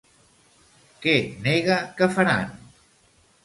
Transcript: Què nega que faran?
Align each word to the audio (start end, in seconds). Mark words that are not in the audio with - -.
Què 1.03 1.15
nega 1.49 1.77
que 2.01 2.11
faran? 2.19 2.61